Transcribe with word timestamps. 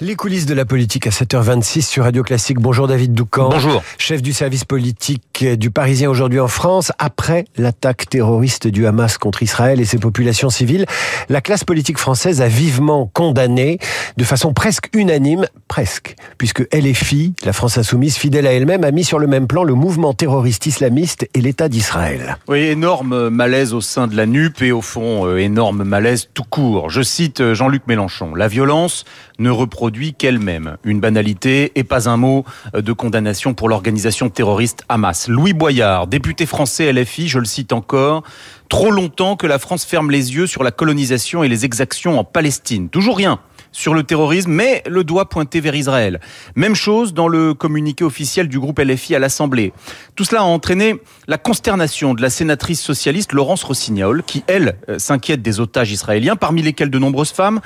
Les 0.00 0.16
coulisses 0.16 0.46
de 0.46 0.54
la 0.54 0.64
politique 0.64 1.06
à 1.06 1.10
7h26 1.10 1.82
sur 1.82 2.04
Radio 2.04 2.22
Classique. 2.22 2.58
Bonjour 2.58 2.88
David 2.88 3.12
Doucan. 3.12 3.50
Bonjour. 3.50 3.82
Chef 3.98 4.22
du 4.22 4.32
service 4.32 4.64
politique 4.64 5.44
du 5.44 5.70
Parisien 5.70 6.10
aujourd'hui 6.10 6.40
en 6.40 6.48
France. 6.48 6.90
Après 6.98 7.44
l'attaque 7.56 8.08
terroriste 8.08 8.66
du 8.66 8.86
Hamas 8.86 9.18
contre 9.18 9.42
Israël 9.42 9.80
et 9.80 9.84
ses 9.84 9.98
populations 9.98 10.50
civiles, 10.50 10.84
la 11.28 11.40
classe 11.40 11.64
politique 11.64 11.98
française 11.98 12.40
a 12.40 12.48
vivement 12.48 13.06
condamné 13.12 13.78
de 14.16 14.24
façon 14.24 14.52
presque 14.52 14.88
unanime, 14.92 15.46
presque, 15.68 16.16
puisque 16.38 16.66
LFI, 16.74 17.34
la 17.44 17.52
France 17.52 17.78
insoumise, 17.78 18.16
fidèle 18.16 18.46
à 18.46 18.52
elle-même, 18.52 18.84
a 18.84 18.90
mis 18.90 19.04
sur 19.04 19.18
le 19.18 19.26
même 19.26 19.46
plan 19.46 19.62
le 19.62 19.74
mouvement 19.74 20.14
terroriste 20.14 20.66
islamiste 20.66 21.28
et 21.34 21.40
l'État 21.40 21.68
d'Israël. 21.68 22.38
Oui, 22.48 22.60
énorme 22.60 23.28
malaise 23.28 23.74
au 23.74 23.80
sein 23.80 24.06
de 24.06 24.16
la 24.16 24.26
NUP 24.26 24.62
et 24.62 24.72
au 24.72 24.80
fond, 24.80 25.26
euh, 25.26 25.36
énorme 25.36 25.84
malaise 25.84 26.28
tout 26.34 26.44
court. 26.48 26.90
Je 26.90 27.02
cite 27.02 27.40
euh, 27.40 27.54
Jean-Luc 27.54 27.82
Mélenchon. 27.86 28.34
La 28.34 28.48
violence 28.48 29.04
ne 29.38 29.50
reproduit 29.50 30.14
qu'elle-même. 30.14 30.76
Une 30.84 31.00
banalité 31.00 31.72
et 31.74 31.84
pas 31.84 32.08
un 32.08 32.16
mot 32.16 32.44
de 32.74 32.92
condamnation 32.92 33.54
pour 33.54 33.68
l'organisation 33.68 34.30
terroriste 34.30 34.84
Hamas. 34.88 35.28
Louis 35.28 35.52
Boyard, 35.52 36.06
député 36.06 36.46
français 36.46 36.92
LFI, 36.92 37.28
je 37.28 37.38
le 37.38 37.44
cite 37.44 37.72
encore, 37.72 38.24
trop 38.68 38.90
longtemps 38.90 39.36
que 39.36 39.46
la 39.46 39.58
France 39.58 39.84
ferme 39.84 40.10
les 40.10 40.34
yeux 40.34 40.46
sur 40.46 40.62
la 40.62 40.70
colonisation 40.70 41.44
et 41.44 41.48
les 41.48 41.64
exactions 41.64 42.18
en 42.18 42.24
Palestine. 42.24 42.88
Toujours 42.88 43.16
rien 43.16 43.38
sur 43.72 43.94
le 43.94 44.02
terrorisme, 44.02 44.50
mais 44.50 44.82
le 44.86 45.04
doigt 45.04 45.28
pointé 45.28 45.60
vers 45.60 45.74
Israël. 45.74 46.20
Même 46.56 46.74
chose 46.74 47.14
dans 47.14 47.28
le 47.28 47.54
communiqué 47.54 48.04
officiel 48.04 48.48
du 48.48 48.58
groupe 48.58 48.78
LFI 48.78 49.14
à 49.14 49.18
l'Assemblée. 49.18 49.72
Tout 50.16 50.24
cela 50.24 50.40
a 50.40 50.44
entraîné 50.44 50.96
la 51.26 51.38
consternation 51.38 52.14
de 52.14 52.22
la 52.22 52.30
sénatrice 52.30 52.80
socialiste 52.80 53.32
Laurence 53.32 53.62
Rossignol, 53.64 54.22
qui, 54.22 54.44
elle, 54.46 54.76
euh, 54.88 54.98
s'inquiète 54.98 55.42
des 55.42 55.60
otages 55.60 55.92
israéliens, 55.92 56.36
parmi 56.36 56.62
lesquels 56.62 56.90
de 56.90 56.98
nombreuses 56.98 57.32
femmes, 57.32 57.60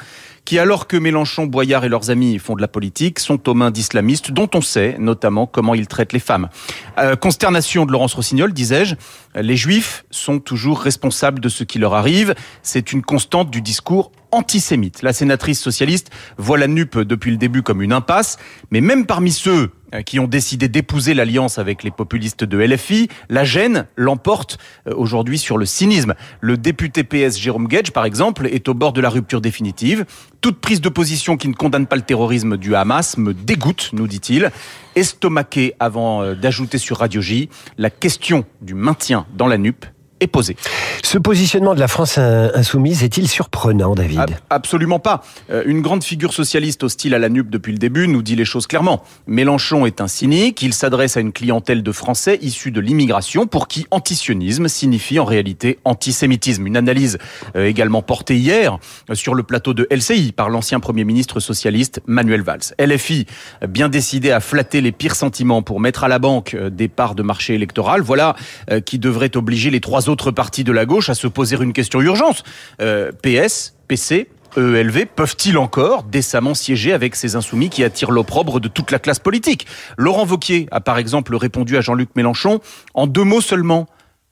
qui, 0.45 0.59
alors 0.59 0.87
que 0.87 0.96
Mélenchon, 0.96 1.46
Boyard 1.46 1.84
et 1.84 1.88
leurs 1.88 2.10
amis 2.10 2.38
font 2.38 2.55
de 2.55 2.60
la 2.60 2.69
politique, 2.69 3.19
sont 3.19 3.48
aux 3.48 3.55
mains 3.55 3.70
d'islamistes 3.70 4.30
dont 4.32 4.48
on 4.55 4.60
sait 4.60 4.96
notamment 4.98 5.46
comment 5.46 5.74
ils 5.74 5.87
traitent 5.87 6.12
les 6.12 6.18
femmes. 6.18 6.49
Euh, 6.99 7.16
consternation 7.16 7.87
de 7.87 7.93
Laurence 7.93 8.15
Rossignol, 8.15 8.52
disais-je, 8.52 8.96
les 9.34 9.57
juifs 9.57 10.04
sont 10.10 10.38
toujours 10.38 10.80
responsables 10.80 11.40
de 11.40 11.49
ce 11.49 11.65
qui 11.65 11.79
leur 11.79 11.95
arrive. 11.95 12.34
C'est 12.62 12.93
une 12.93 13.02
constante 13.02 13.51
du 13.51 13.62
discours 13.62 14.12
antisémite. 14.30 15.02
La 15.02 15.12
sénatrice 15.12 15.60
socialiste 15.60 16.10
voit 16.38 16.59
la 16.59 16.66
NUP 16.66 16.99
depuis 16.99 17.30
le 17.30 17.37
début 17.37 17.62
comme 17.62 17.82
une 17.82 17.93
impasse, 17.93 18.38
mais 18.71 18.80
même 18.80 19.06
parmi 19.06 19.30
ceux 19.30 19.71
qui 20.01 20.18
ont 20.18 20.26
décidé 20.26 20.68
d'épouser 20.68 21.12
l'alliance 21.15 21.59
avec 21.59 21.82
les 21.82 21.90
populistes 21.90 22.45
de 22.45 22.59
LFI, 22.59 23.09
la 23.29 23.45
gêne 23.45 23.87
l'emporte 23.96 24.59
euh, 24.87 24.95
aujourd'hui 24.96 25.38
sur 25.38 25.59
le 25.59 25.66
cynisme. 25.66 26.15
Le 26.40 26.57
député 26.57 27.04
PS 27.04 27.38
Jérôme 27.38 27.68
Gage, 27.68 27.93
par 27.93 28.04
exemple, 28.04 28.46
est 28.46 28.68
au 28.68 28.74
bord 28.74 28.93
de 28.93 29.01
la 29.01 29.10
rupture 29.10 29.40
définitive. 29.40 30.04
Toute 30.40 30.60
prise 30.60 30.80
de 30.80 30.88
position 30.88 31.37
qui 31.37 31.49
ne 31.49 31.54
condamne 31.54 31.87
pas 31.87 31.96
le 31.96 32.02
terrorisme 32.02 32.57
du 32.57 32.74
Hamas 32.74 33.18
me 33.18 33.34
dégoûte, 33.34 33.90
nous 33.93 34.09
dit-il. 34.09 34.51
Estomaqué 34.96 35.74
avant 35.79 36.23
euh, 36.23 36.34
d'ajouter 36.34 36.79
sur 36.79 36.99
Radio 36.99 37.21
J, 37.21 37.49
la 37.77 37.90
question 37.90 38.45
du 38.60 38.74
maintien 38.74 39.27
dans 39.37 39.46
la 39.46 39.59
NUP 39.59 39.84
est 40.23 40.26
posée. 40.26 40.56
Ce 41.02 41.18
positionnement 41.18 41.74
de 41.74 41.80
la 41.80 41.88
France 41.88 42.18
insoumise 42.18 43.02
est-il 43.02 43.28
surprenant, 43.28 43.95
David? 43.95 44.37
Absolument 44.51 44.98
pas. 44.98 45.23
Euh, 45.51 45.62
une 45.66 45.82
grande 45.82 46.04
figure 46.04 46.32
socialiste 46.32 46.82
hostile 46.84 47.15
à 47.15 47.18
la 47.18 47.28
NUP 47.28 47.51
depuis 47.51 47.73
le 47.73 47.78
début 47.78 48.09
nous 48.09 48.23
dit 48.23 48.37
les 48.37 48.45
choses 48.45 48.66
clairement. 48.66 49.02
Mélenchon 49.26 49.87
est 49.87 50.00
un 50.00 50.09
cynique, 50.09 50.62
il 50.62 50.73
s'adresse 50.73 51.16
à 51.16 51.20
une 51.20 51.32
clientèle 51.32 51.82
de 51.82 51.93
Français 51.93 52.38
issus 52.40 52.70
de 52.70 52.80
l'immigration 52.80 53.46
pour 53.46 53.68
qui 53.68 53.87
antisionisme 53.90 54.68
signifie 54.68 55.18
en 55.18 55.24
réalité 55.24 55.78
antisémitisme. 55.84 56.66
Une 56.66 56.76
analyse 56.76 57.18
euh, 57.56 57.66
également 57.66 58.02
portée 58.02 58.37
hier 58.37 58.78
euh, 59.10 59.15
sur 59.15 59.34
le 59.34 59.43
plateau 59.43 59.74
de 59.74 59.87
LCI 59.90 60.32
par 60.32 60.48
l'ancien 60.48 60.80
Premier 60.80 61.04
ministre 61.04 61.40
socialiste 61.40 62.00
Manuel 62.06 62.43
Valls. 62.43 62.74
LFI, 62.78 63.26
bien 63.68 63.88
décidé 63.88 64.31
à 64.31 64.41
flatter 64.41 64.81
les 64.81 64.93
pires 64.93 65.16
sentiments 65.16 65.62
pour 65.62 65.81
mettre 65.81 66.04
à 66.04 66.09
la 66.09 66.19
banque 66.19 66.56
des 66.56 66.88
parts 66.88 67.15
de 67.15 67.22
marché 67.22 67.54
électoral, 67.54 68.03
voilà 68.03 68.37
qui 68.87 68.98
devrait 68.98 69.37
obliger 69.37 69.71
les 69.71 69.81
trois 69.81 70.09
autres 70.09 70.12
partis 70.33 70.65
de 70.65 70.73
la 70.73 70.84
gauche 70.87 71.09
à 71.09 71.15
se 71.15 71.27
poser 71.27 71.56
une 71.56 71.73
question 71.73 72.00
urgence. 72.00 72.43
Euh, 72.81 73.12
PS, 73.23 73.75
PC, 73.89 74.28
EELV 74.56 75.06
peuvent-ils 75.06 75.56
encore 75.56 76.03
décemment 76.03 76.55
siéger 76.55 76.93
avec 76.93 77.17
ces 77.17 77.37
insoumis 77.37 77.71
qui 77.71 77.84
attirent 77.84 78.11
l'opprobre 78.11 78.61
de 78.61 78.69
toute 78.69 78.91
la 78.91 78.99
classe 78.99 79.19
politique? 79.19 79.67
Laurent 79.97 80.25
Vauquier 80.25 80.69
a 80.71 80.81
par 80.81 80.99
exemple 80.99 81.34
répondu 81.34 81.77
à 81.77 81.81
Jean-Luc 81.81 82.11
Mélenchon 82.17 82.61
en 82.95 83.06
deux 83.06 83.25
mots 83.25 83.41
seulement. 83.41 83.87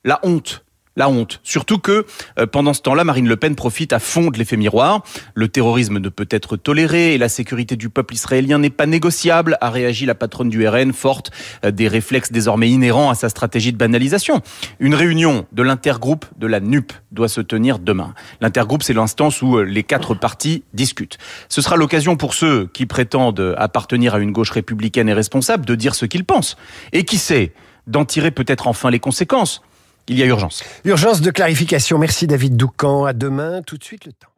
La 0.04 0.20
honte 0.22 0.64
la 1.00 1.08
honte. 1.08 1.40
Surtout 1.42 1.78
que 1.78 2.04
euh, 2.38 2.46
pendant 2.46 2.74
ce 2.74 2.82
temps-là, 2.82 3.04
Marine 3.04 3.26
Le 3.26 3.36
Pen 3.36 3.56
profite 3.56 3.94
à 3.94 3.98
fond 3.98 4.30
de 4.30 4.38
l'effet 4.38 4.58
miroir. 4.58 5.02
Le 5.34 5.48
terrorisme 5.48 5.98
ne 5.98 6.08
peut 6.10 6.28
être 6.30 6.58
toléré 6.58 7.14
et 7.14 7.18
la 7.18 7.30
sécurité 7.30 7.74
du 7.74 7.88
peuple 7.88 8.14
israélien 8.14 8.58
n'est 8.58 8.68
pas 8.68 8.84
négociable, 8.84 9.56
a 9.62 9.70
réagi 9.70 10.04
la 10.04 10.14
patronne 10.14 10.50
du 10.50 10.68
RN, 10.68 10.92
forte 10.92 11.30
euh, 11.64 11.70
des 11.70 11.88
réflexes 11.88 12.30
désormais 12.32 12.68
inhérents 12.68 13.08
à 13.08 13.14
sa 13.14 13.30
stratégie 13.30 13.72
de 13.72 13.78
banalisation. 13.78 14.42
Une 14.78 14.94
réunion 14.94 15.46
de 15.52 15.62
l'intergroupe 15.62 16.26
de 16.36 16.46
la 16.46 16.60
NUP 16.60 16.92
doit 17.12 17.28
se 17.28 17.40
tenir 17.40 17.78
demain. 17.78 18.12
L'intergroupe, 18.42 18.82
c'est 18.82 18.92
l'instance 18.92 19.40
où 19.40 19.56
euh, 19.56 19.62
les 19.62 19.84
quatre 19.84 20.14
partis 20.14 20.64
discutent. 20.74 21.16
Ce 21.48 21.62
sera 21.62 21.76
l'occasion 21.76 22.16
pour 22.16 22.34
ceux 22.34 22.66
qui 22.66 22.84
prétendent 22.84 23.54
appartenir 23.56 24.14
à 24.16 24.18
une 24.18 24.32
gauche 24.32 24.50
républicaine 24.50 25.08
et 25.08 25.14
responsable 25.14 25.64
de 25.64 25.74
dire 25.74 25.94
ce 25.94 26.04
qu'ils 26.04 26.26
pensent. 26.26 26.58
Et 26.92 27.04
qui 27.04 27.16
sait, 27.16 27.54
d'en 27.86 28.04
tirer 28.04 28.30
peut-être 28.30 28.66
enfin 28.66 28.90
les 28.90 28.98
conséquences 28.98 29.62
il 30.08 30.18
y 30.18 30.22
a 30.22 30.26
urgence. 30.26 30.64
Urgence 30.84 31.20
de 31.20 31.30
clarification. 31.30 31.98
Merci 31.98 32.26
David 32.26 32.56
Doucan. 32.56 33.04
À 33.04 33.12
demain. 33.12 33.62
Tout 33.62 33.76
de 33.76 33.84
suite 33.84 34.06
le 34.06 34.12
temps. 34.12 34.29